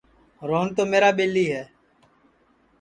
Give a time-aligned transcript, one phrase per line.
[0.47, 1.63] روہن تو میرا ٻیلی ہے